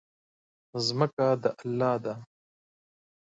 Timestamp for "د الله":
1.41-1.93